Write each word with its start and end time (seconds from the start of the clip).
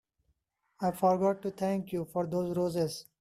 I 0.81 0.89
forgot 0.93 1.43
to 1.43 1.51
thank 1.51 1.93
you 1.93 2.05
for 2.05 2.25
those 2.25 2.57
roses. 2.57 3.05